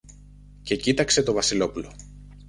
[0.61, 1.91] και κοίταξε το Βασιλόπουλο.